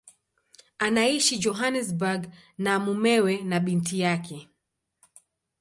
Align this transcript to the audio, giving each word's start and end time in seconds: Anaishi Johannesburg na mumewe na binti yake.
Anaishi 0.85 1.35
Johannesburg 1.43 2.21
na 2.57 2.79
mumewe 2.85 3.33
na 3.43 3.59
binti 3.59 3.99
yake. 3.99 4.49